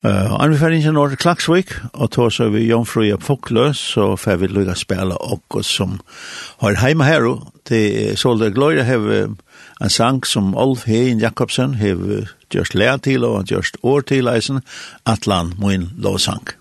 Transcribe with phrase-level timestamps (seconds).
[0.00, 5.18] Uh, Anbefaringen er Klaksvik, og tog så vi Jomfruja Fokløs, så får vi lukka spela
[5.20, 5.98] okko som
[6.62, 7.26] har heima her,
[7.68, 7.82] det
[8.12, 13.44] er Solde Gløyre hev en sang som Olf Hein Jakobsen hev gjørst lea til og
[13.52, 14.64] gjørst år til eisen,
[15.04, 16.59] Atlan Moin Lovsang.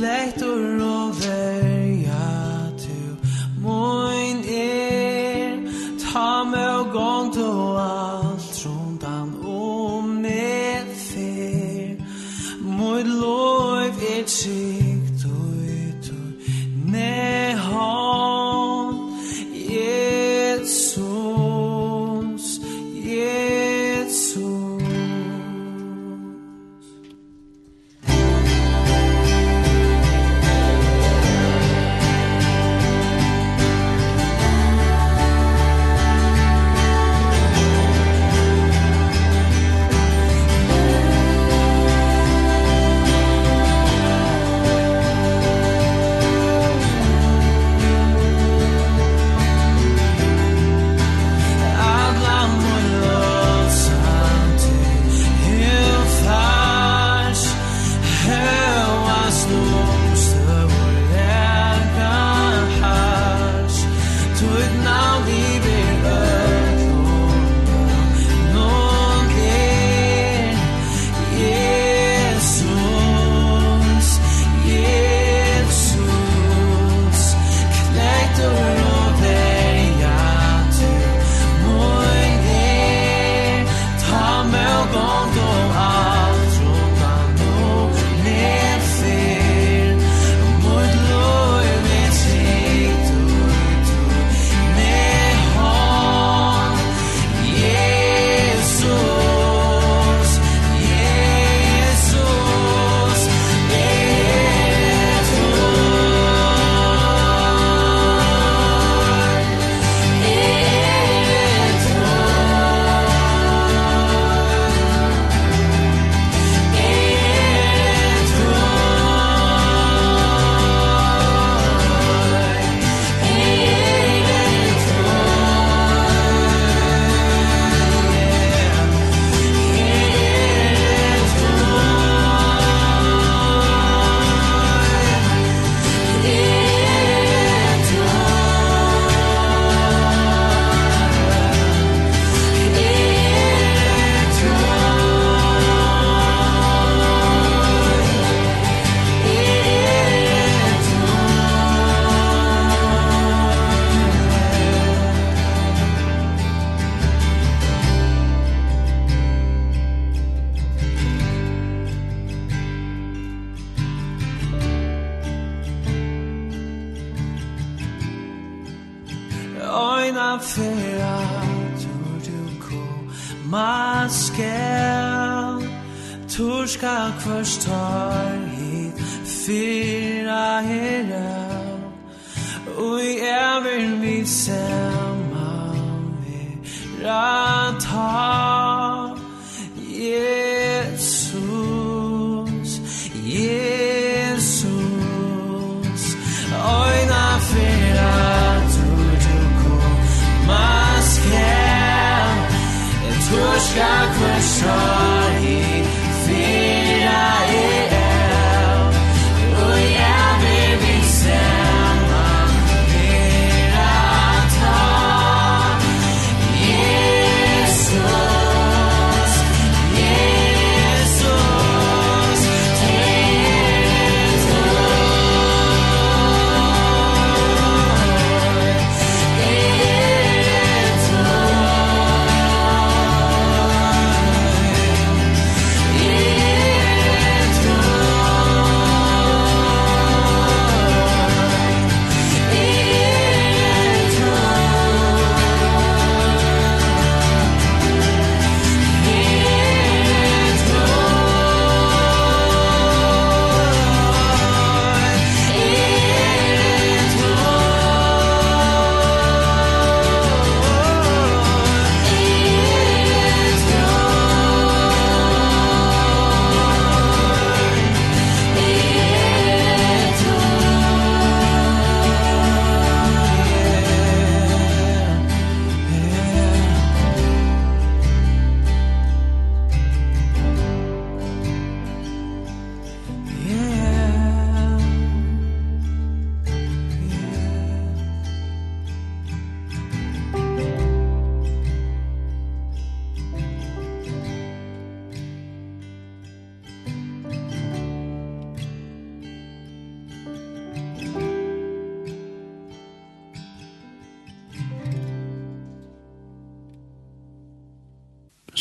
[0.00, 0.99] flätor och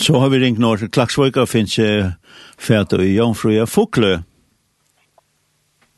[0.09, 2.07] Så har vi ringt norr til Klaksvøyka, finnes jeg
[2.57, 4.23] fæt og Jomfruja Fokle.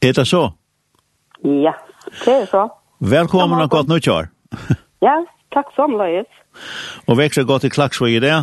[0.04, 0.50] Er det så?
[1.46, 1.72] Ja,
[2.26, 2.66] det er så.
[3.00, 4.28] Velkommen og godt nyttår.
[5.08, 5.14] ja,
[5.56, 6.28] takk som løyet.
[7.08, 8.36] Og vekker godt i Klaksvøy i det?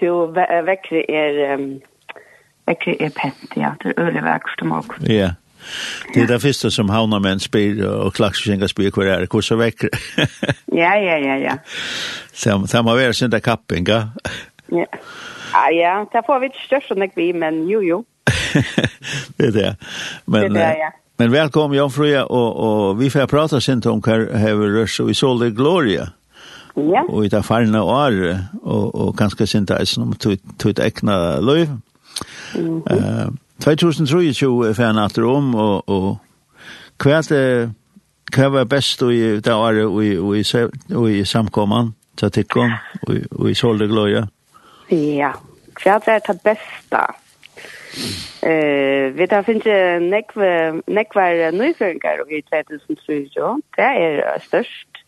[0.00, 1.42] Jo, vekker er...
[1.58, 1.68] Um,
[2.64, 3.74] vekker er pent, ja.
[3.82, 5.04] Det er øyelig vekker som også.
[5.12, 5.30] Ja.
[6.14, 9.44] Det er det første som havner med en spyr, og klaksfiskinga spyr hver er, hvor
[9.44, 9.92] så vekker.
[10.82, 11.58] ja, ja, ja, ja.
[12.72, 13.92] Det må være sin der kappinga.
[14.24, 14.30] Ja.
[14.70, 14.86] Ja.
[15.54, 18.04] Ah, ja, det får vi ikke størst enn vi, men jo, jo.
[19.36, 19.70] det er det.
[20.26, 20.90] Men, det er det, ja.
[21.18, 25.10] Men velkommen, Jan Frøya, og, og vi får prata sent om hva vi rørs, og
[25.10, 26.06] vi så det Gloria.
[26.76, 27.02] Ja.
[27.08, 31.66] Og vi tar farne året, og, og kanskje sent er som tog et ekne løy.
[32.54, 33.26] Mm -hmm.
[33.26, 36.18] uh, 2023 er han atter om, og, og
[37.02, 37.70] hva er det,
[38.36, 42.70] hva var best i det året og i, og i, i samkommene, til Tikkon,
[43.02, 44.18] og, og i Solde Gloria?
[44.18, 44.24] Ja.
[44.90, 45.32] Ja,
[45.84, 47.02] hva er det beste?
[48.42, 49.66] Eh, vi tar finnes
[50.02, 55.02] nekve, nekvar nøyføringar i 2003, det er størst.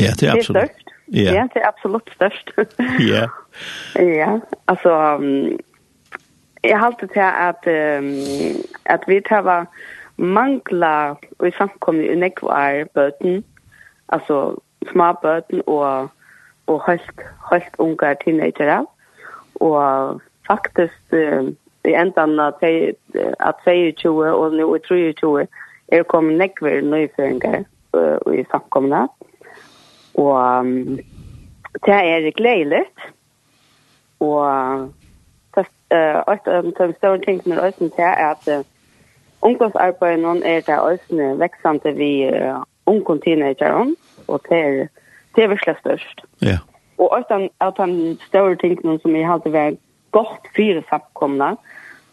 [0.00, 0.56] Ja, det er absolutt.
[0.56, 0.86] Det er størst.
[1.12, 1.32] Ja.
[1.32, 2.52] ja, det er absolutt størst.
[3.12, 3.26] ja.
[3.96, 4.38] Ja,
[4.72, 5.58] altså, um,
[6.64, 8.14] jeg halte til at, um,
[8.84, 9.66] at vi tar
[10.16, 11.14] mangla
[11.46, 13.44] i samkommet i nekvar bøten,
[14.08, 14.54] altså
[14.92, 16.08] små bøten og,
[16.66, 18.80] og høyst, høyst unge teenagerer.
[18.80, 18.99] Mm
[19.60, 21.12] og faktisk
[21.84, 25.46] i endan at 22 og nu i 23
[25.88, 27.64] er kommet nekver nøyføringer
[28.34, 29.06] i samkomna.
[30.14, 30.64] Og
[31.86, 32.84] det er gledelig.
[34.20, 34.82] Og
[35.56, 38.66] et større ting som er også til er at
[39.42, 42.30] ungdomsarbeidet er det også veksende vi
[42.86, 43.94] ungdomstiden er
[44.28, 44.86] og det er
[45.36, 46.20] det er virkelig størst.
[46.42, 46.46] Ja.
[46.46, 46.58] Yeah.
[47.00, 47.94] Og utan at han
[48.28, 49.78] større tingene som jeg hadde vært
[50.12, 51.54] godt fire samkomne,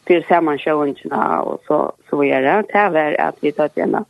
[0.07, 4.05] fire sammenskjøringene och så, så vi är det här är att vi tar igen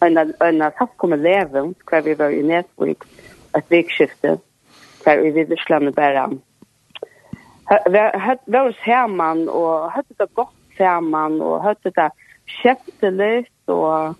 [0.00, 3.04] en, en samkomne leven, kvar vi var i Nesbruk,
[3.56, 4.38] et vikskifte,
[5.04, 6.28] hver vi videre slemme bara
[7.90, 7.98] Vi
[8.46, 12.10] var herman og hørte det godt herman og hørte det
[12.62, 14.14] kjempelitt, og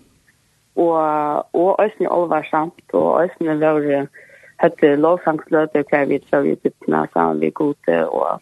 [0.75, 4.07] og og øsni olvarsamt og øsni vore
[4.61, 8.41] høyde lovsangsløp, hva vi så i dyptene sammen vi gode, og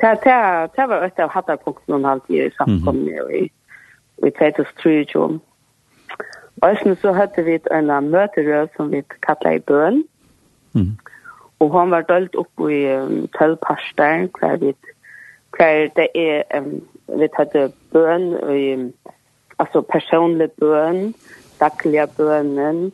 [0.00, 3.44] det var et av hattarpunktene hun alltid i samkomne i,
[4.26, 5.38] i 2003.
[6.62, 10.04] Og så høyde vi en møterød som vi kallet i bøen,
[10.72, 10.92] mm.
[11.60, 14.74] og hun var dølt opp i um, tølvparster, hva vi
[15.54, 16.82] hver det er, um,
[17.18, 18.92] vi hadde bøn, og, um,
[19.58, 21.14] altså personlig bøn,
[21.60, 22.92] daglige bønnen,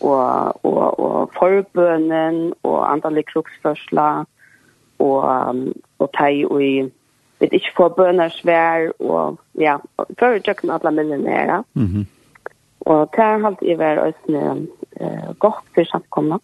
[0.00, 4.24] og, og, og forbønnen og antallet kroksførsler
[4.98, 5.22] og,
[5.98, 6.74] og tei og i
[7.40, 9.76] vet ikkje få bønner svær og ja,
[10.18, 11.62] før tjøkken alle millionære.
[11.74, 12.04] Mm -hmm.
[12.80, 14.66] Og det har alltid i hver østene
[15.00, 16.38] eh, godt for samkomne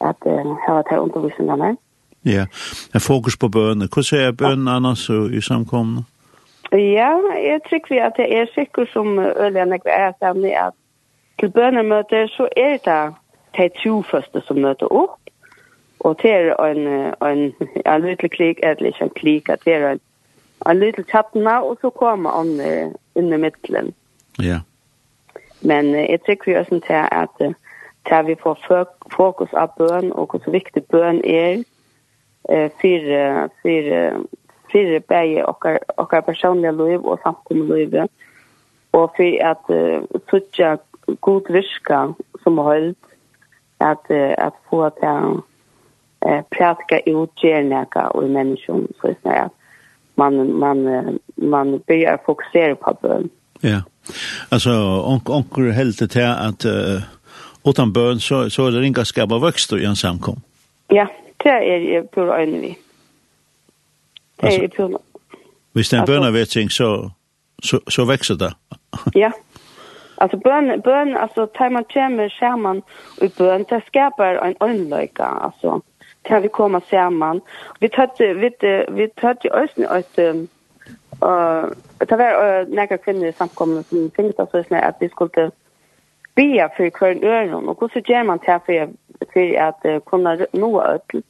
[0.00, 1.76] at eh, her til undervisningene.
[2.24, 2.46] Ja,
[2.94, 6.02] en fokus på bønner Hvordan er bønner annars i samkomna
[6.72, 7.12] Ja,
[7.50, 10.74] jeg tror vi at det er sikkert som øljene er sammen at
[11.38, 13.14] til bønemøter så er det
[13.56, 15.18] de to første som møter opp,
[16.00, 16.86] og det er en,
[17.22, 17.54] en,
[17.92, 20.00] en liten klik, eller ikke en klik, at det er en,
[20.66, 22.60] en liten tappna, og så kommer han
[23.16, 23.94] inn i midtelen.
[24.42, 24.60] Ja.
[25.60, 27.54] Men jeg tror vi også til at
[28.08, 31.62] til vi får fokus av bøn, og hvor så viktig bøn er,
[32.48, 33.08] for,
[33.62, 33.88] for,
[34.72, 37.94] for begge okkar, okkar personlige liv og samkomne liv,
[38.92, 40.78] og for at uh, suttje
[41.20, 42.98] god virka som holdt
[43.78, 45.02] at, uh, at få att
[46.26, 49.50] eh praktiska utgärningar och människan så att säga
[50.14, 50.78] man man
[51.34, 53.28] man börjar fokusera på bön.
[53.60, 53.82] Ja.
[54.48, 54.70] Alltså
[55.04, 57.00] onk onkel helt det att uh,
[57.64, 60.40] utan bön så så är det inga skabba växter i en samkom.
[60.88, 62.78] Ja, det är på en vi.
[64.36, 65.00] Det är på.
[65.72, 67.10] Vi stämmer bönarvetting så
[67.62, 68.54] så så växer det.
[69.12, 69.32] ja.
[70.20, 72.82] Alltså bön bön alltså tar man kommer skärman
[73.20, 75.80] och bön det skapar en önlöka alltså
[76.22, 77.40] kan vi komma samman.
[77.80, 78.50] Vi hade vi
[78.88, 80.34] vi hade ösn ett eh
[82.08, 85.50] det var några kvinnor samkomna som tänkte så snä att vi skulle
[86.34, 88.88] be för kvar öron och hur gör man till för
[89.32, 91.22] för att kunna nå öll.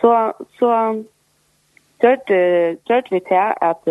[0.00, 1.04] Så så
[2.02, 3.88] gjorde gjorde vi till att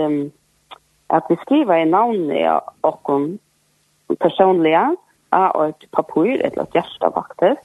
[1.08, 2.32] att vi skriver i namn
[2.82, 3.10] och
[4.19, 4.95] personliga
[5.29, 7.61] av ett papper eller ett hjärta faktiskt.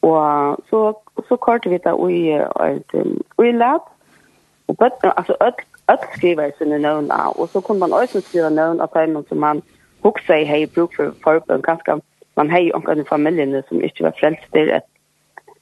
[0.00, 2.94] Och så så kort vi där i ett
[3.44, 3.82] i lab.
[4.66, 5.52] Och på alltså öll
[5.86, 7.10] öll skriver sina namn.
[7.10, 9.62] Och så kunde man också skriva namn av en som man
[10.02, 12.00] huxar i hej bruk för förbön ganska
[12.34, 14.84] man hej och en familjen som inte var frälst ett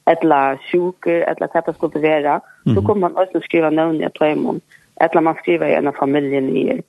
[0.04, 2.40] etla sjuker, etla kappa skulle vera,
[2.74, 6.48] så kommer man også skriva navn i et eller man skriver i en av familien
[6.56, 6.82] i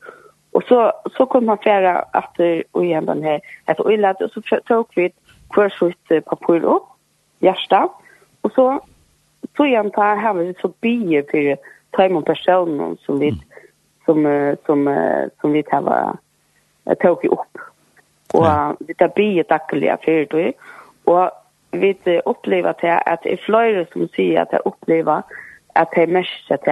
[0.53, 2.39] Och så så kom man färra att
[2.71, 5.11] och igen den här att och illa så tog vi
[5.49, 6.83] kvarsitt papper upp
[7.39, 7.89] hjärta
[8.41, 8.81] och så
[9.57, 11.57] så igen tar här vi så bi för
[11.97, 13.33] tre personen som vi
[14.05, 14.79] som som
[15.41, 16.17] som vi tar
[17.01, 17.57] tog upp.
[18.33, 18.47] Och
[18.79, 20.53] vi tar bi tackliga för det
[21.03, 21.31] och
[21.71, 25.23] vi upplever det att det är flera som säger att jag upplever
[25.73, 26.71] att det är mest att det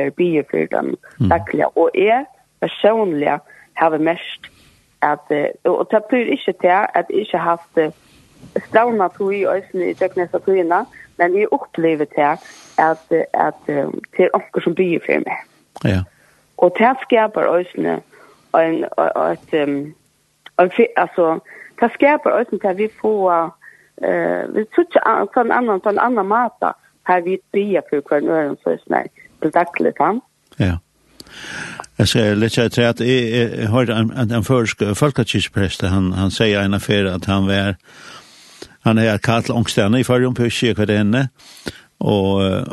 [0.00, 0.96] är bi för dem
[1.30, 2.26] tackliga och är
[2.60, 3.38] personliga
[3.74, 4.46] har vi mest
[5.02, 5.30] att
[5.64, 7.94] og det blir at jeg ikke har haft
[8.68, 10.86] ståna tog i øyne i tekniska togene,
[11.18, 12.38] men jeg jag upplever at,
[12.78, 13.66] at att
[14.16, 15.38] till offer som blir for meg.
[15.84, 16.02] Ja.
[16.56, 17.86] Og det skapar ösn
[18.54, 19.94] en att en
[20.96, 21.38] altså,
[21.80, 23.56] det skaper øyne til at vi får
[24.04, 26.72] uh, vi tjuta på en annan på en annan måte
[27.06, 29.08] her vi blir för kvar nu så snäll
[29.42, 30.24] til daglig, sant?
[30.58, 30.78] Ja.
[31.98, 36.60] Jeg sier litt jeg att at jeg hørte en, en førsk folkekirkeprest, han, han sier
[36.60, 37.76] en affär at han var,
[38.84, 40.42] han er kallt ångstene i forrige om på
[40.76, 41.28] hver henne,
[42.00, 42.66] og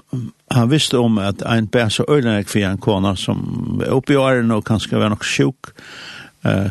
[0.51, 3.39] han visste om at en bæ så øyne for en kona som
[3.79, 5.71] var oppe i åren og kanskje var nok sjuk,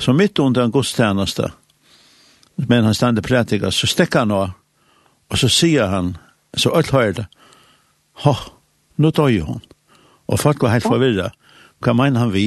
[0.01, 1.49] så midt under en godstjeneste,
[2.57, 4.51] men han stannade prætika, så stekker han och,
[5.31, 6.17] og så sier han,
[6.57, 7.27] så alt hører det,
[8.25, 8.35] ha,
[8.97, 9.63] nå ju hun.
[10.29, 11.33] Og folk var helt forvirret
[11.83, 12.47] hva mener han vi?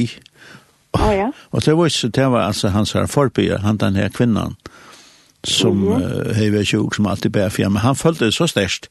[0.96, 1.30] Oh, ja.
[1.54, 4.56] Og det var ikke, det var altså hans her forbyer, han den her kvinnan,
[5.44, 6.30] som mm -hmm.
[6.30, 8.88] uh, hever tjok, som alltid ber fjern, men han følte det så størst,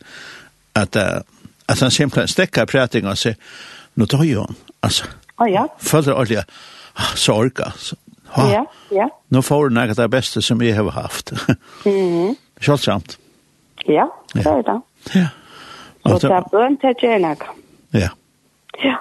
[0.74, 1.20] at, uh,
[1.68, 3.34] at han simpelthen stekker prætinga og sier,
[3.94, 5.04] nå tar jo han, altså.
[5.38, 5.66] Oh, ja.
[5.78, 6.44] Følte det ordentlig,
[7.14, 7.96] sorg, altså.
[8.34, 9.08] Ha, ja, ja.
[9.30, 11.32] Nå får hun noe det beste som jeg har haft.
[11.86, 12.34] mm -hmm.
[12.60, 13.18] Kjølsamt.
[13.88, 14.80] Ja, det er det.
[15.14, 15.28] Ja.
[16.02, 17.44] Og det er bønt til Jenak.
[17.92, 18.08] Ja.
[18.84, 18.96] Ja.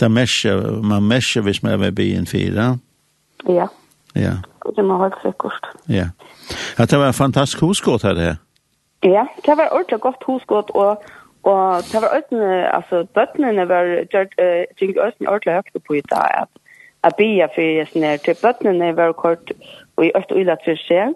[0.00, 2.78] Det mesje, man mesje hvis man er ved byen fire.
[3.48, 3.66] Ja.
[4.16, 4.34] Ja.
[4.76, 5.66] Det må holde seg kort.
[5.88, 6.08] Ja.
[6.78, 8.36] Ja, det var en fantastisk husgård her det.
[9.04, 11.02] Ja, det var ordentlig godt husgård, og,
[11.42, 16.42] og det var ordentlig, altså, bøttene var gjort, uh, ting ordentlig høyt på i dag,
[16.42, 16.48] at
[17.02, 19.52] at bia for sånn her, til bøttene var kort,
[19.96, 21.14] og i øst og ila til seg,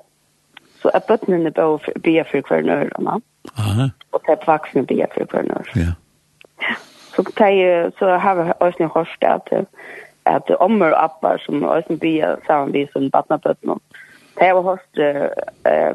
[0.81, 3.21] så at bøttene var bia for hver
[3.59, 3.89] Aha.
[4.13, 5.77] Og til vaksne bia for hver nøyrene.
[5.77, 5.93] Ja.
[6.63, 6.75] Ja.
[7.17, 9.49] Så det så har vi også hörst att
[10.27, 13.75] att ommer och appar som også blir samman vi som badnabøttene.
[14.39, 14.99] Det har hørt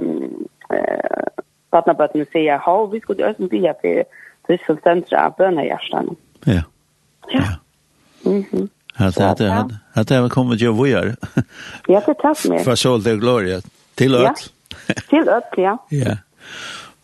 [0.02, 3.90] um, uh, badnabøttene säger at vi skulle også bli at vi
[4.50, 6.16] er som sentra av bønehjertene.
[6.48, 6.62] Ja.
[7.34, 7.46] Ja.
[8.26, 8.46] Mhm.
[8.52, 10.88] Mm Att det hade att det har kommit ju vad
[11.88, 12.64] Ja, det tack med.
[12.64, 13.62] För så det gloria
[13.96, 14.34] till öll.
[15.10, 15.78] Till öll, ja.
[15.90, 16.18] Ja.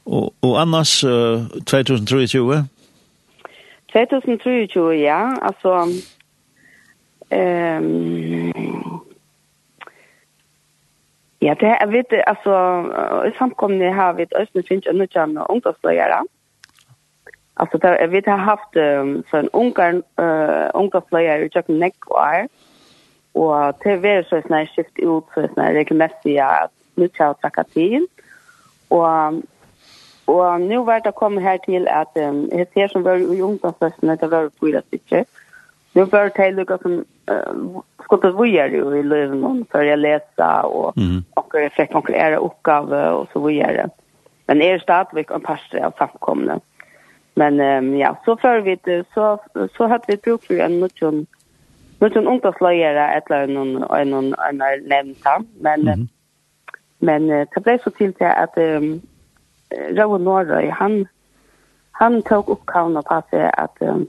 [0.03, 1.01] Och och annars
[1.65, 2.63] 2023
[3.95, 5.21] 2023, ja.
[5.41, 5.87] altså,
[7.31, 8.51] Um,
[11.41, 12.55] ja, det er vet altså,
[13.27, 16.21] i samkomne har vi ösnen finnes en nutjan ungdomsløyere.
[17.57, 22.47] Altså, det er vet har haft um, sånn en ungar uh, ungdomsløyere i kjøkken nekvar,
[23.35, 27.41] og det er är så snär skift ut så snär regelmessig, att nødvendig ska jag
[27.41, 28.07] tacka till.
[30.27, 34.09] Og nu var det kommet her til at um, jeg ser som var i ungdomsfesten,
[34.09, 35.23] det var fyra stykker.
[35.95, 36.91] Nu var det til lukka som
[37.31, 41.23] uh, skulle skottet vujere i løven for jeg lesa og mm.
[41.35, 43.89] og jeg fikk noen ære oppgave og så vujere.
[44.47, 46.59] Men er stadigvæk en pastor av samkomne.
[47.35, 49.37] Men um, ja, så før vi det, så,
[49.77, 51.25] så hadde vi bruk for en noen
[52.01, 56.07] noen ungdomsløyere eller noen, noen, noen, noen nevnta, men, mm.
[56.99, 59.01] men uh, det ble så til til at um,
[59.71, 61.05] Raul Norrøy, han,
[61.99, 64.05] han tok oppkavna på seg at, um,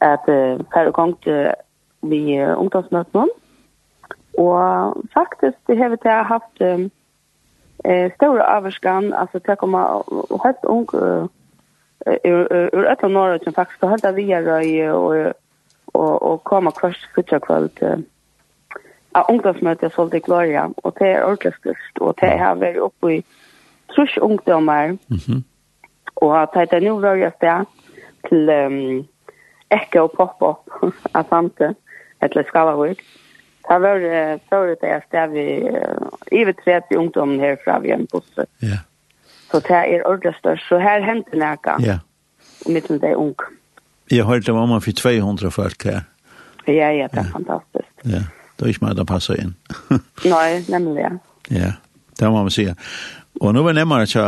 [0.00, 1.52] at uh, færre gong til
[2.02, 3.28] vi uh, ungdomsmøtene.
[4.38, 6.90] Og faktisk, det har vi til haft um,
[7.84, 9.82] eh, store avvarskan, altså til å komme
[10.44, 11.26] helt ung uh,
[12.08, 15.34] ur, ur et av Norrøy som faktisk har hørt av via røy og,
[15.92, 18.08] og, og komme kvart kvart kvart kvart
[19.14, 23.18] av ungdomsmøtet Solde Gloria, og det er ordentlig størst, og det har vært oppe i
[23.94, 24.96] trusk ungdommer.
[25.08, 25.44] Mm.
[26.22, 27.64] Og at det nu var jeg sted
[28.28, 29.02] til um,
[29.72, 31.74] ekke og pop-up av Sante,
[32.22, 33.02] eller Skalavurk.
[33.68, 35.46] Det var uh, før det jeg sted vi
[36.44, 38.46] uh, 30 ungdommer herfra vi en busse.
[38.62, 38.68] Ja.
[38.68, 38.82] Yeah.
[39.52, 40.68] Så det er ordentlig størst.
[40.68, 41.76] Så her henter nækka.
[41.80, 41.86] Ja.
[41.86, 41.98] Yeah.
[42.66, 43.36] Mittlen det er ung.
[44.10, 46.00] Jeg hørte man fikk 200 folk her.
[46.66, 47.32] Ja, ja, det er ja.
[47.32, 47.90] fantastisk.
[48.04, 48.22] Ja,
[48.58, 49.54] det er ikke meg det passer inn.
[50.34, 51.10] Nei, nemlig, ja.
[51.50, 51.70] Ja,
[52.20, 52.68] det må man si.
[53.42, 54.20] Og nå var nemmere til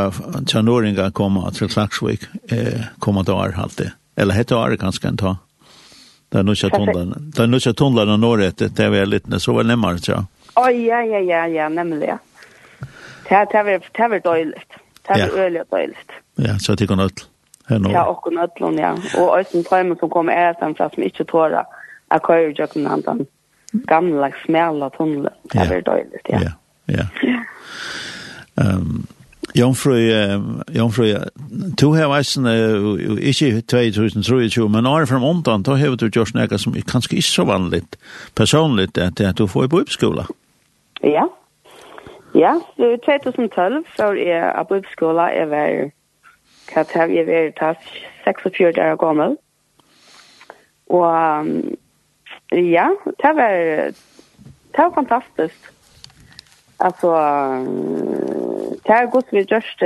[0.54, 2.58] jag nåringar komma till Klagsvik, eh,
[3.04, 3.90] til till alltid.
[4.16, 5.36] Eller hette Arhalte kanskje en tag.
[6.32, 6.86] Det er nog tunnelen.
[6.86, 7.16] tunnlarna.
[7.18, 10.24] Det är nog inte tunnlarna norrrätt, det er väl lite, så var närmare att jag.
[10.56, 12.18] Oj, ja, ja, ja, ja, nemlig, ja.
[13.28, 13.58] Det er, det
[13.98, 14.72] er, dåligt.
[15.02, 16.10] Det er är öliga dåligt.
[16.36, 17.90] Ja, så tycker hon öll.
[17.92, 18.96] Ja, og hon öll, ja.
[19.18, 21.50] Och östen träumen som kommer är sen för som ikke tårer.
[21.50, 21.66] tårar
[22.08, 23.26] att köra i den
[23.72, 25.32] gamle, smälla tunnelen.
[25.42, 26.38] Det er är døyligt, ja.
[26.40, 26.50] Ja,
[26.86, 27.06] ja.
[28.56, 29.06] Um,
[29.54, 29.94] Jomfru,
[30.74, 31.04] Jomfru,
[31.78, 32.46] to har eisen,
[33.18, 37.44] ikke 2023, men året frem omtann, da har du gjort noe som kanskje ikke så
[37.44, 37.98] vanligt,
[38.34, 40.24] personligt, at, at du får i bøybskola.
[41.04, 41.28] Ja,
[42.34, 45.90] ja, 2012 så jeg i bøybeskola, jeg var,
[46.72, 47.62] hva tar jeg vært,
[48.24, 49.36] 46 år gammel,
[50.90, 51.46] og
[52.50, 52.88] ja,
[53.22, 53.54] det var,
[54.74, 55.70] det var fantastisk,
[56.84, 57.10] Alltså
[58.84, 59.80] det är gott vi just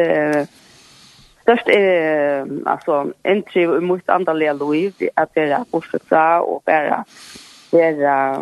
[1.46, 7.04] just är alltså en tre mot andra liv att det är bortsa och bara
[7.70, 8.38] det är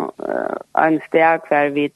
[0.72, 1.92] en stark kvar vid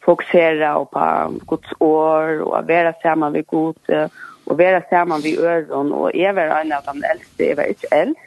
[0.00, 4.10] fokusera och på Guds år och vara samman vi Gud
[4.44, 7.86] och vara samman vi öron och är väl en av de äldste, är väl inte
[7.90, 8.22] äldst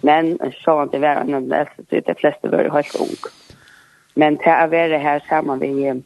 [0.00, 3.16] men så var det vara en av de äldste, de flesta var helt ung.
[4.14, 6.02] Men det är vara här samman vid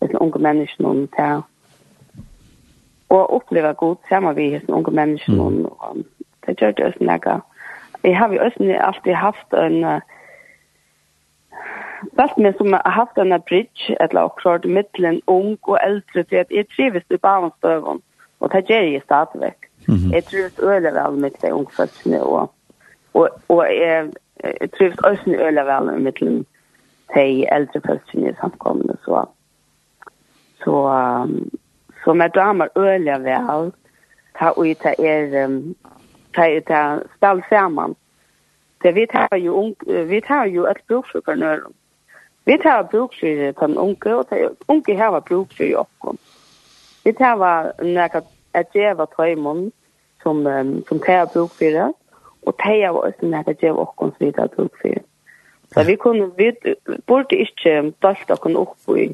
[0.00, 1.42] hos unge mennesker noen til
[3.10, 5.64] å oppleve godt sammen med hos unge mennesker noen.
[5.66, 6.04] Mm.
[6.46, 7.40] Det gjør det også noe.
[8.04, 10.00] Jeg har jo også alltid haft en
[12.16, 16.36] Fast med som har haft en bridge, eller også klart mittelen ung og eldre, til
[16.36, 18.00] at jeg trives i barnstøven,
[18.40, 19.58] og det gjør jeg stadigvæk.
[19.88, 20.12] Mm -hmm.
[20.14, 22.52] Jeg trives øyelig vel med de ungfødsene, og,
[23.14, 24.10] og, og jeg,
[24.60, 26.12] jeg trives også øyelig vel med
[27.14, 29.24] de eldre fødsene i samkommende, så
[30.64, 30.74] Så,
[32.04, 33.72] så med damer øler vel,
[34.38, 35.50] ta ut ta er,
[36.34, 36.80] ta ut ta
[37.16, 37.96] spil sammen.
[38.82, 39.74] Det vi tar jo, ung,
[40.08, 41.68] vi tar jo et bruksjukernør.
[42.44, 44.36] Vi tar bruksjuker på den unge, og ta,
[44.68, 46.18] unge har bruksjuker i oppgånd.
[47.04, 48.22] Vi tar nekka
[48.54, 49.68] at djeva tøymon
[50.22, 50.42] som,
[50.88, 51.92] som tar bruksjuker,
[52.46, 55.04] og ta av oss nekka djeva oppgånd som vi tar bruksjuker.
[55.74, 56.50] Så vi kunne, vi
[57.06, 59.12] burde ikke dalt okken opp i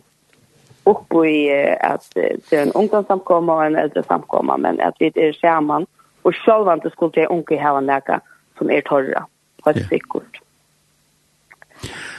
[0.86, 5.32] upp i att det är en ungdomssamkomma och en äldre samkomma men att vi är
[5.32, 5.86] skärman
[6.22, 8.20] och själva inte skulle det unge ha en läka
[8.58, 9.26] som är torra
[9.62, 10.40] på ett sikkert.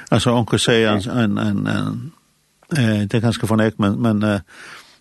[0.10, 2.12] Alltså onkel säger en en en
[2.78, 4.42] eh det kanske från ek men men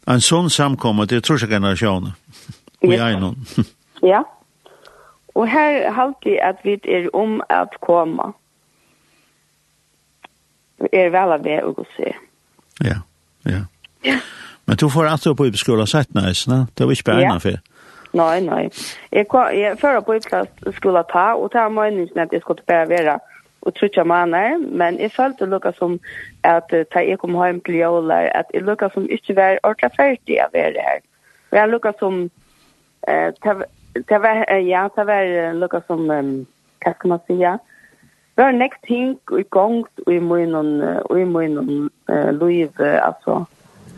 [0.07, 2.13] en sån samkomma det tror jag generationer.
[2.81, 3.45] Vi är någon.
[4.01, 4.25] Ja.
[5.35, 8.33] Och här halt vi att vi är om att komma.
[10.77, 12.17] Vi är väl av det och se.
[12.81, 12.95] Ja.
[13.47, 13.63] Ja.
[14.05, 14.19] Ja.
[14.67, 16.67] Men du får alltid på skola sett nice, ne?
[16.75, 17.39] Det var ikke bare ja.
[17.39, 17.63] for.
[18.17, 18.63] Nei, nei.
[19.13, 20.19] Jeg, jeg fører på
[20.75, 23.19] skola ta, og ta meningen at jeg skulle bare være
[23.67, 25.99] og trutja manar, men jeg følte lukka som
[26.47, 30.39] at ta jeg kom hjem til jævlar, at jeg lukka som ikke var ordentlig ferdig
[30.43, 31.01] av være her.
[31.51, 32.21] Og jeg lukka som,
[33.09, 33.57] eh, ta,
[34.09, 36.47] ta var, ja, ta var lukka som, um,
[36.85, 37.57] hva skal man sige, ja,
[38.37, 43.45] var nekt ting i gang og i munnen, og i munnen uh, liv, altså,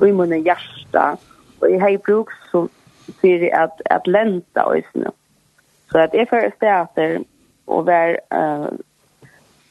[0.01, 1.17] og i munnen hjärsta.
[1.61, 2.69] Og jeg har brukt så
[3.21, 5.11] fyrir at, at lenta oisne.
[5.91, 7.19] Så at jeg fyrir steater
[7.67, 8.69] og var, uh,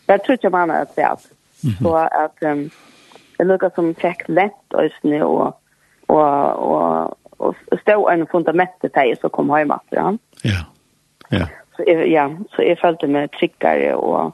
[0.08, 1.30] var trutja manna at steat.
[1.63, 1.71] Mm.
[1.82, 2.65] Så at um,
[3.39, 5.56] jeg lukka som fikk lent oisne og,
[6.08, 6.27] og,
[6.71, 9.80] og, og stå en fundament til deg som kom hjemme.
[9.93, 10.12] Ja,
[10.43, 10.65] ja.
[11.32, 11.47] ja.
[11.77, 14.34] Så jeg, ja, så jeg følte meg tryggere og,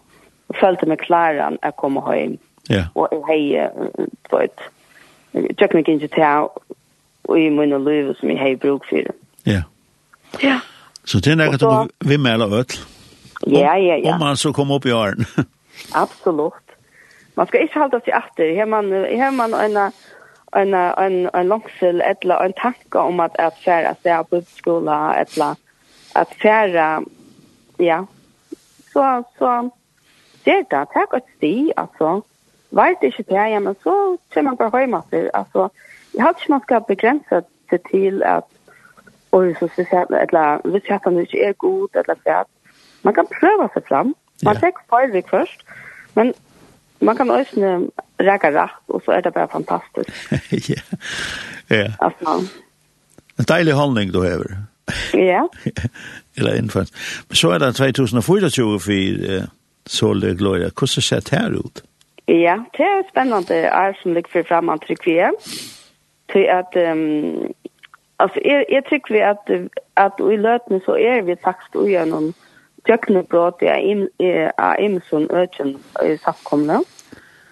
[0.59, 2.37] følte meg klaren at komme hjem.
[2.69, 2.85] Ja.
[2.95, 3.67] Og jeg hei,
[4.29, 4.63] du vet,
[5.57, 6.49] tjekk meg ikke til
[7.23, 9.13] og i min liv som jeg har bruk for.
[9.45, 9.61] Ja.
[10.43, 10.59] Ja.
[11.05, 12.79] Så det er nægget du vil melde øtl?
[13.47, 14.13] Ja, ja, ja.
[14.13, 15.25] Om man så kommer opp i åren.
[16.03, 16.63] Absolutt.
[17.35, 18.55] Man skal ikke holde seg etter.
[18.55, 19.77] Her man, her man en,
[20.55, 24.41] en, en, en langsel, eller en tanke om at jeg skjer at jeg er på
[24.55, 25.55] skolen, eller
[26.15, 26.77] at skjer,
[27.79, 28.03] ja,
[28.93, 29.69] så, så,
[30.43, 32.21] ser det, takk et sti, altså,
[32.71, 35.67] var det ikke det, ja, men så kommer man bare hjemme til, altså,
[36.15, 38.43] jeg har ikke man skal begrense det til at,
[39.31, 42.43] og så hvis jeg, eller hvis jeg kan ikke er god, eller hva,
[43.03, 44.61] man kan prøve seg fram, man yeah.
[44.61, 45.65] tek farvik først,
[46.15, 46.33] men
[46.99, 50.11] man kan også räcka rätt och så är det bara fantastiskt.
[50.69, 50.81] ja,
[51.67, 51.91] ja.
[51.99, 52.55] Alltså.
[53.37, 54.57] En deilig holdning du hever.
[55.13, 55.49] Ja.
[56.35, 56.91] Eller innført.
[57.27, 58.91] Men så er det 2024 for
[59.85, 60.69] Sol Gloria.
[60.69, 61.83] Hvordan ser det her ut?
[62.27, 65.35] Ja, det er et spennende år som ligger for fremme trykk vi er.
[66.31, 67.51] Til at, um,
[68.19, 69.51] altså, jeg, jeg trykker vi at,
[69.97, 72.33] at i løtene så er vi faktisk ugjennom
[72.87, 73.91] tjøkkenbrot i
[74.79, 76.81] Imson Øtjen i samkomne.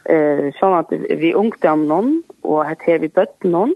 [0.10, 0.90] Eh, sånn at
[1.20, 3.76] vi ungdom noen, og her har vi bøtt noen.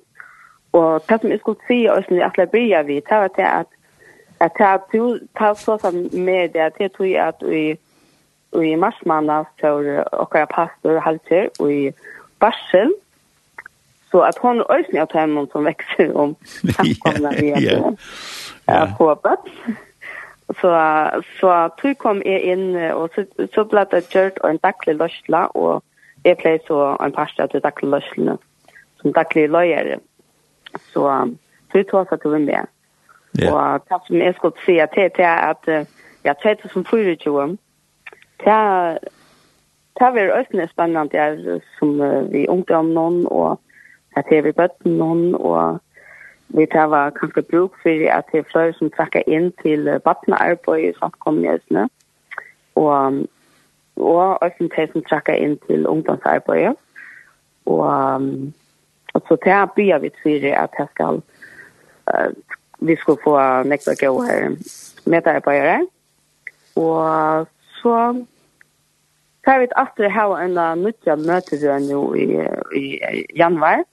[0.74, 3.50] Og det som jeg skulle si, og som jeg skulle begynne vidt, det var det
[3.52, 3.72] at
[4.40, 4.78] at ta
[5.40, 7.78] ta så som med det at det tror jeg at vi
[8.54, 11.92] Og i marsmanna for okkara pastor halter og i
[12.40, 12.94] barsel.
[14.12, 16.36] Så at hon øysni av temmon som vekser om
[16.78, 19.50] samkomna vi er på bøtt.
[20.62, 20.72] Så,
[21.40, 25.82] så tog kom jeg inn, og så, så ble det gjørt en daglig løsla, og
[26.26, 28.38] jeg ble så en pastor til daglig løslene,
[29.02, 29.98] som daglig løyere.
[30.94, 31.10] Så,
[31.72, 32.72] så jeg tog at du var med.
[33.42, 33.54] Yeah.
[33.54, 35.88] Og det som jeg skulle si, det er at
[36.26, 37.58] ja, 2024,
[38.44, 39.00] det
[40.00, 43.60] det blir øyne spennende her, som vi ungdom noen, og
[44.16, 45.80] at det vi bøtten noen, og
[46.48, 50.90] vi tar var kanskje bruk for at det er flere som trekker inn til bøttenarbeid
[50.90, 51.88] i samkomne øyne,
[52.76, 53.24] og,
[53.96, 56.76] og øyne til som trekker inn til ungdomsarbeid.
[57.66, 58.22] Og,
[59.14, 61.22] og så det er byer vi tvirer at jeg skal,
[62.14, 62.32] uh,
[62.80, 64.58] vi skal få nekta gode
[65.06, 65.88] medarbeidere,
[66.76, 67.48] og
[67.86, 68.26] så
[69.46, 72.26] tar vi at det har en nødja møter nå i,
[72.82, 72.86] i,
[73.38, 73.84] januar.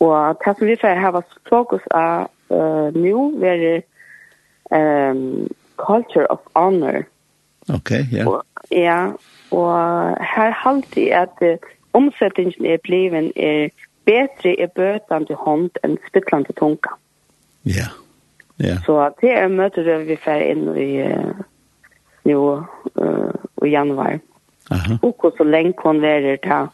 [0.00, 3.80] Og det som vi får ha fokus av uh, nå, er
[4.70, 7.06] um, culture of honor.
[7.72, 8.24] Ok, ja.
[8.24, 8.42] Yeah.
[8.70, 9.12] ja,
[9.50, 9.72] og
[10.34, 11.56] her halte jeg at uh,
[11.92, 13.70] omsettingen er bliven er
[14.04, 16.98] bedre i bøtende hånd enn spittlande tunga.
[17.64, 17.96] Ja, yeah.
[18.58, 18.66] ja.
[18.66, 18.84] Yeah.
[18.84, 21.40] Så det er møter vi får inn i uh,
[22.24, 23.30] nu uh,
[23.64, 24.20] i januar.
[24.70, 24.98] Aha.
[25.02, 26.68] Och så länge hon värer ta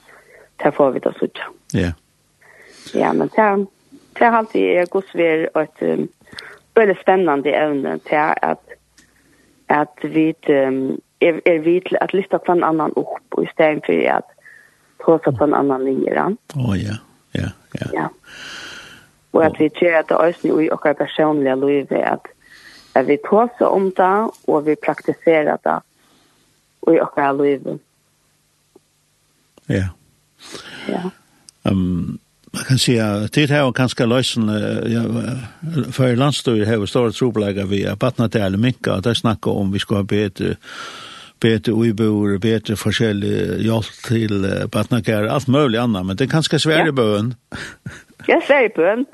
[0.56, 1.26] ta får vi det så
[1.72, 1.92] Ja.
[2.94, 3.66] Ja, men ta
[4.12, 6.08] ta har alltid är gosver ett um,
[6.74, 8.68] väldigt spännande ämne till att
[9.66, 13.86] att vi um, är, är vi till att lyfta på en annan upp och istället
[13.86, 14.30] för att
[15.04, 16.36] prata på en annan linje.
[16.54, 16.94] Åh oh, ja,
[17.32, 17.86] ja, ja.
[17.92, 18.10] Ja.
[19.30, 22.26] Och att vi tror att det är i och personliga livet att
[22.94, 25.78] at vi tåser om det, og vi praktiserer det
[26.88, 27.78] i okkara liv.
[29.66, 29.88] Ja.
[30.88, 31.10] Ja.
[31.62, 32.18] Um,
[32.52, 34.48] man kan säga att det här var ganska lösen
[35.92, 39.72] för landstyret här var stora troplägar vi har battnat till Aleminka att det snackar om
[39.72, 40.56] vi ska ha bättre
[41.40, 46.92] bättre uibor, bättre forskjellig hjälp till battnakar, allt möjligt annat men det är ganska svärre
[46.92, 47.34] bön.
[47.50, 47.56] Ja.
[48.26, 49.06] Jag säger på en.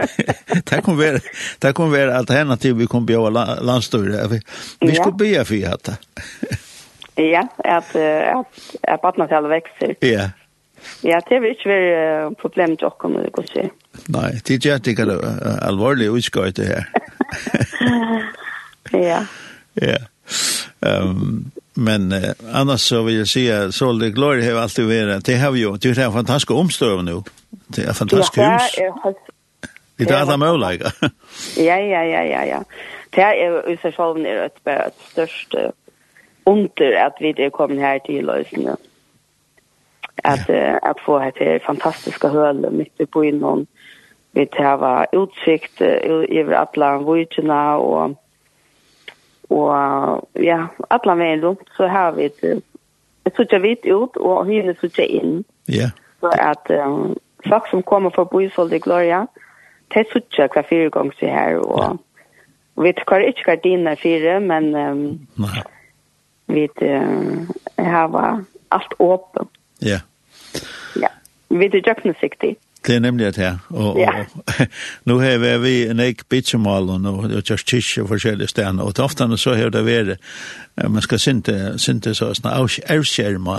[0.71, 1.21] det kommer være,
[1.59, 3.31] det kommer være alternativ vi kommer bjøre
[3.65, 4.29] landstøyre.
[4.31, 4.41] Vi,
[4.81, 5.03] vi ja.
[5.03, 5.91] skulle be for att
[7.17, 8.47] Ja, at, att
[8.83, 9.95] att barnatalen vekster.
[10.01, 10.31] Ja.
[11.03, 13.71] Ja, det vil ikke være problem til åkken, det går ikke.
[14.13, 15.17] Nei, det er ikke det
[15.63, 16.85] alvorlige utskøyte her.
[19.09, 19.25] ja.
[19.83, 19.99] Ja.
[20.81, 25.25] Um, men eh, annars så vill jag säga så de Glory har alltid varit.
[25.25, 25.77] Det har vi ju.
[25.77, 27.23] Det är fantastiska omstörv nu.
[27.67, 29.15] Det är fantastiskt hus.
[29.97, 30.93] Det är alla lika
[31.57, 32.65] Ja, ja, ja, ja, ja.
[33.11, 35.19] Det är i sig själv är ett bara ett
[36.45, 38.77] under att vi det kommer här till lösen
[40.23, 40.79] Att ja.
[40.83, 43.67] att få här fantastiska höl mitt i på innan
[44.31, 48.26] vi tar utsikt över alla vågorna och
[49.51, 52.43] Og ja, alla veien rundt så har vi et
[53.27, 55.41] Jeg sitter vidt ut, og henne suttje inn.
[55.69, 55.91] Ja.
[56.21, 57.17] Så at um,
[57.49, 59.25] folk som kommer fra Boisvold i Gloria,
[59.91, 61.59] det er suttje hver fire ganger til her.
[61.59, 61.89] Og ja.
[62.83, 65.03] vi tar ikke gardiner fire, men um,
[65.43, 65.65] Nei.
[66.47, 69.51] vi um, har alt åpen.
[69.83, 69.99] Ja.
[71.03, 71.11] Ja.
[71.51, 72.55] Vi tar ikke noe siktig.
[72.87, 73.59] Det er nemlig det her.
[73.71, 74.13] Og, ja.
[74.21, 74.67] og,
[75.09, 78.83] nå har vi en eik bitsemal og det er just kyrkje forskjellige stedene.
[78.83, 80.23] Og til ofte så har det vært,
[80.89, 83.59] man skal synte, synte så sånn avskjerma.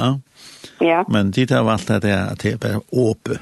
[0.82, 1.04] Ja.
[1.12, 3.40] Men de har valgt at det er, at det er bare åpe.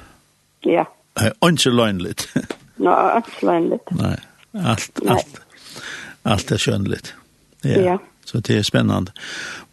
[0.65, 0.87] Ja.
[1.15, 2.15] Det er Ikke løgnlig.
[2.77, 3.79] Nå, ikke løgnlig.
[3.95, 4.15] Nei,
[4.53, 5.39] alt, alt,
[6.25, 7.13] alt er skjønnligt.
[7.63, 7.79] Ja.
[7.81, 7.97] ja.
[8.25, 9.13] Så det er spennende.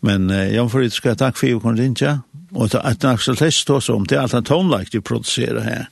[0.00, 2.20] Men uh, Jan Forrit, skal jeg takke for at du kunne ringe.
[2.54, 5.84] Og at Axel Tess stås om, det er alt han tonlagt du produserer her.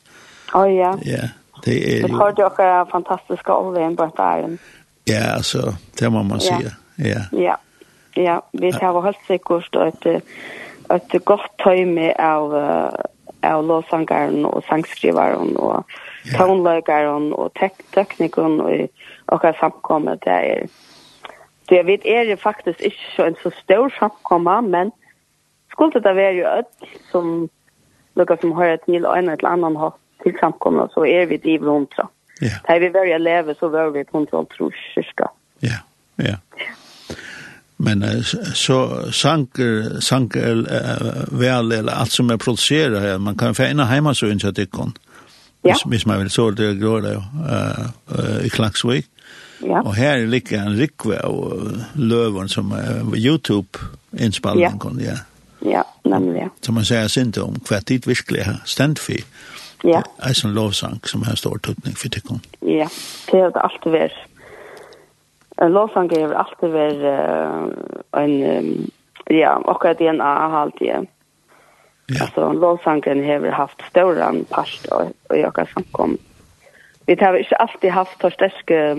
[0.54, 0.94] Oh, ja.
[1.04, 1.28] Ja,
[1.64, 2.06] det er jo...
[2.06, 4.58] Vi har jo akkurat fantastiske oljen på et.
[5.08, 6.72] Ja, altså, det må man sige.
[6.98, 7.20] Ja.
[7.32, 7.54] Ja,
[8.16, 8.38] ja.
[8.52, 10.22] vi har helt sikkert et,
[10.90, 12.54] et godt tøyme av,
[13.42, 15.84] av låsangeren og sangskriveren og
[16.26, 16.36] ja.
[16.36, 18.88] tonløkeren og tek teknikeren og
[19.28, 20.66] akkurat samkommet, det er...
[21.68, 24.92] Så jeg vet, er det faktisk ikke så en så stor samkommet, men
[25.70, 27.50] skulle det være jo ødt som
[28.16, 32.08] lukka som hører til en eller annan hatt til samkomna så er vi driv hundra.
[32.40, 32.60] Ja.
[32.68, 35.30] Da vi var leve så var vi hundra tro kyrka.
[35.62, 35.82] Ja,
[36.16, 36.36] ja.
[37.76, 38.04] Men
[38.54, 44.14] så sanker, sanker uh, vel, eller alt som er producerat här, man kan färna hemma
[44.14, 44.92] så inte att det kan.
[45.62, 45.74] Ja.
[45.86, 49.06] Hvis man vil så det går det uh, i Klagsvik.
[49.62, 49.80] Ja.
[49.80, 54.60] Og her ligger en rikve og løven som uh, YouTube-innspallen
[55.00, 55.10] ja.
[55.10, 55.16] ja.
[55.62, 56.48] Ja, nemlig, ja.
[56.62, 59.20] Som man sier sint om hva tid virkelig er stendt for.
[59.84, 60.02] Ja.
[60.18, 62.42] Er som lovsang som har stor tøtning for tikkun.
[62.60, 62.88] Ja,
[63.30, 64.18] det har alltid vært.
[65.60, 67.70] Lovsang har alltid vært uh,
[68.20, 68.90] en, um,
[69.30, 71.08] ja, akkurat DNA halvt igjen.
[72.10, 72.24] Ja.
[72.26, 74.86] Alltså lovsangen har haft stora part
[75.30, 76.18] och jag kan samkom.
[77.06, 78.94] Vi har inte alltid haft torsteske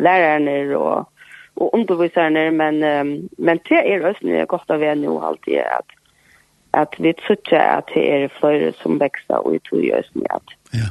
[0.00, 1.12] lärarna och
[1.56, 5.95] och undervisare men um, men det är er också gott av er nu alltid att
[6.82, 10.48] at vi tycker att det är flöjre som växer och i tog just med att,
[10.70, 10.88] ja.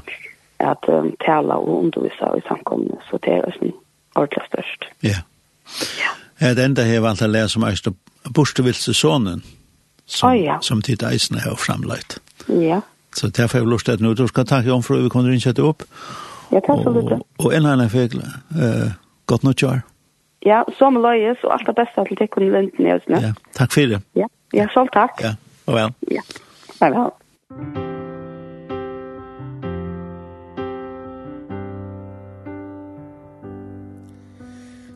[0.71, 3.71] att um, tala och undervisa i samkomne, Så det är ju
[4.15, 4.85] ordentligt störst.
[4.99, 5.17] Ja.
[6.39, 6.53] Ja.
[6.53, 7.75] Det enda här var att lära som är
[8.23, 9.41] borstevilse sonen
[10.05, 10.57] som, oh, ja.
[10.61, 12.19] som tid eisen har framlagt.
[12.47, 12.81] Ja.
[13.15, 15.09] Så derfor har jeg lyst til at nå, du skal takke om for att vi
[15.09, 15.83] kunde rinja det opp.
[16.51, 17.21] Ja, tack så mycket.
[17.37, 18.21] Og en eller annen fägla.
[18.51, 18.91] Uh,
[19.25, 19.81] godt nytt år.
[20.39, 23.15] Ja, som löjes och allt det bästa till dig kunde vänta ner nu.
[23.21, 24.01] Ja, takk for det.
[24.13, 25.19] Ja, ja så tack.
[25.23, 25.35] Ja.
[25.65, 25.93] Farvel.
[26.11, 26.21] Ja,
[26.79, 27.11] farvel.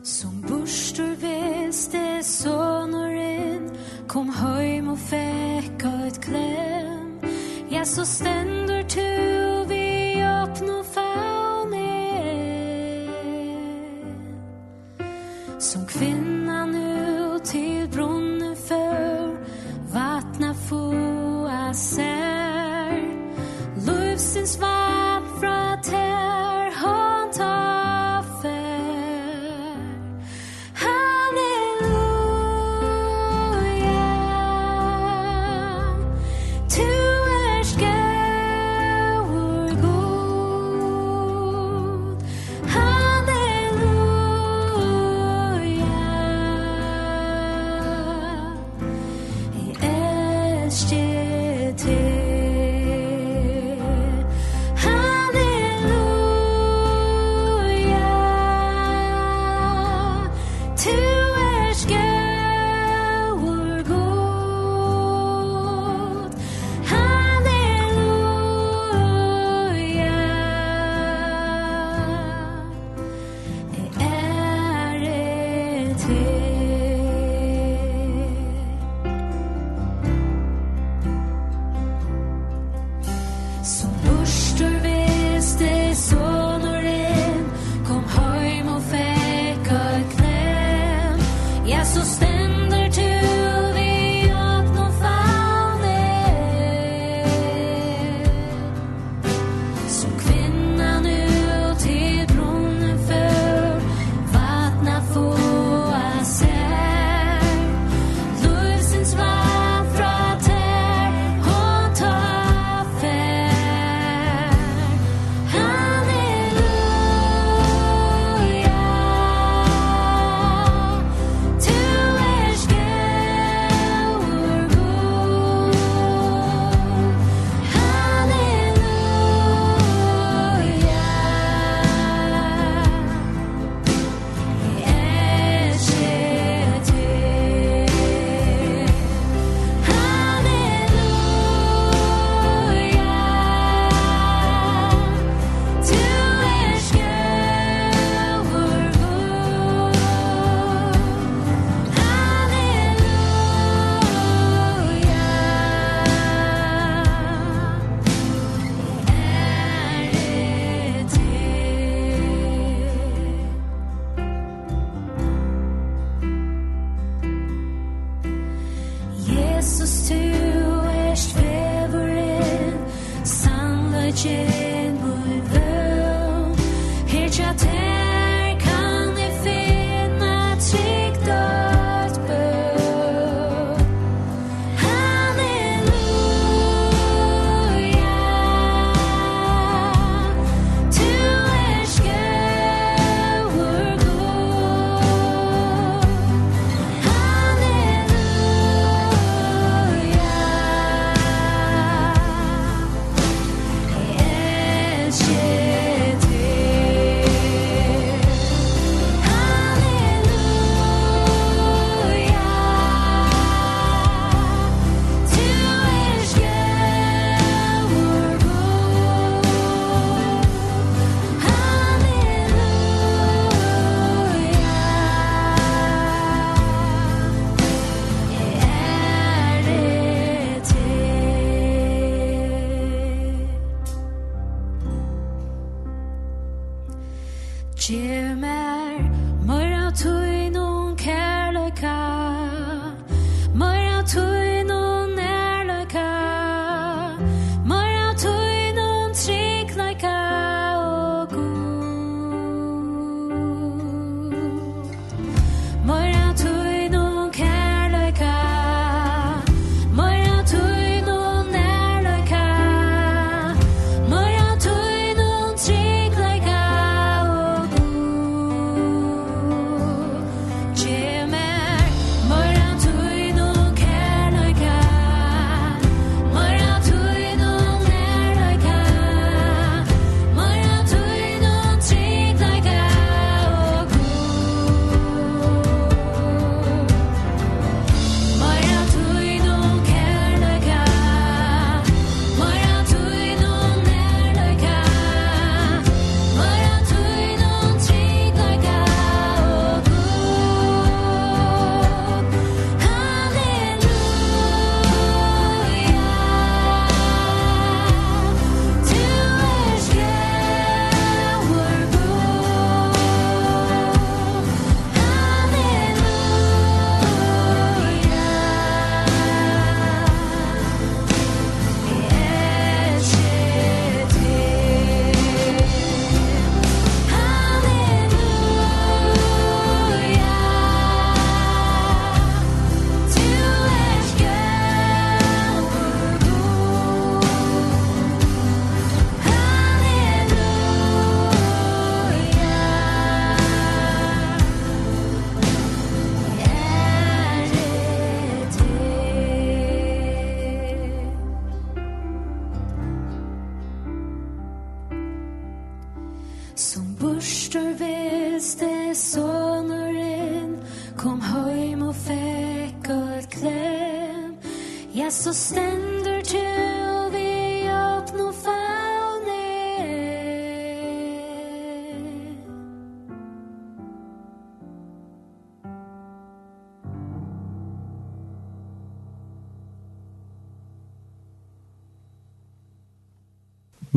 [0.02, 3.70] Som bursdur veste sonoren
[4.08, 7.18] Kom heim og fekk et klem
[7.70, 8.59] Ja, så stend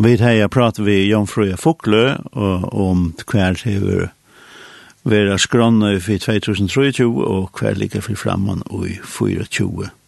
[0.04, 2.18] Vi har jag pratat vi Jan Fröja Fokle
[2.62, 4.10] om kvar hur
[5.04, 9.94] vera skronna i 2023 og hver ligger fyrir framman og i 2024.